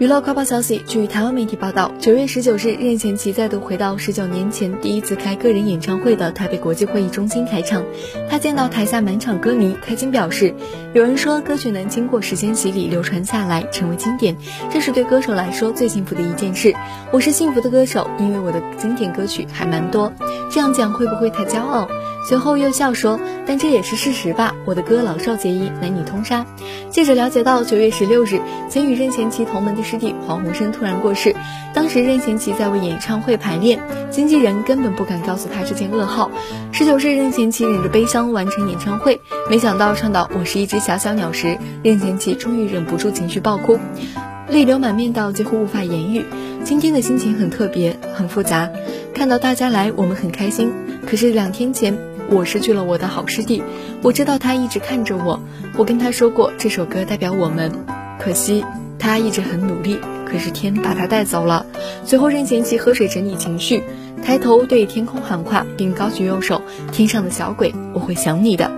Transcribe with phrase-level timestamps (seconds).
[0.00, 7.84] 娱乐快报消息，据台湾媒体报道，九月十九日，任贤齐再度回到十九年前第一次开个人演唱会的台北国际会议中心开场。
[8.26, 10.54] 他见到台下满场歌迷，开心表示
[10.96, 14.34] ：“有人说歌曲能经过时间洗礼流传下来，成为经典，
[14.72, 16.74] 这是对歌手来说最幸福的一件事。
[17.12, 20.10] 我是幸福的歌手，因为我的经典歌曲还蛮多。
[20.50, 21.86] 这样讲会不会太骄傲？”
[22.26, 23.18] 随后又笑说
[23.50, 26.46] ：“但这也是事实吧，我的歌老少皆宜，男女通杀。”
[26.88, 31.34] 记者了解到，九月十六日，曾与任贤齐同门的师弟黄鸿生突然过世。
[31.74, 36.30] 当时任贤齐在为演唱会排练，经纪人根本不敢告诉他这件噩耗。
[36.70, 43.80] 十九日，任贤齐忍着悲伤完成演唱会，没想到唱到“我是一只小小鸟”时，任贤齐终于忍不住情绪爆哭，
[44.48, 46.24] 泪流满面到几乎无法言喻。
[46.62, 48.70] 今天的心情很特别，很复杂。
[49.12, 50.72] 看到大家来，我们很开心。
[51.04, 52.09] 可是两天前。
[52.30, 53.62] 我失去了我的好师弟，
[54.02, 55.40] 我知道他一直看着我。
[55.76, 57.72] 我跟他说过这首歌代表我们，
[58.18, 58.64] 可惜
[58.98, 61.66] 他一直很努力，可是天把他带走了。
[62.04, 63.82] 随后任贤齐喝水整理情绪，
[64.24, 68.70] 抬头对天空喊话，并高举右手：“天上的小鬼，我会想你的。”